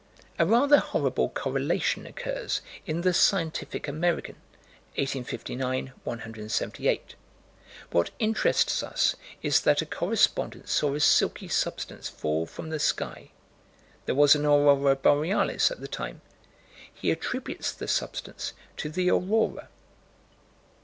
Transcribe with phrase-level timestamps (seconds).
[0.39, 4.33] A rather horrible correlation occurs in the Scientific American,
[4.95, 7.13] 1859 178.
[7.91, 13.29] What interests us is that a correspondent saw a silky substance fall from the sky
[14.07, 16.21] there was an aurora borealis at the time
[16.91, 19.69] he attributes the substance to the aurora.